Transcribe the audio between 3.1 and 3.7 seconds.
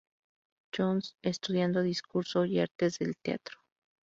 teatro.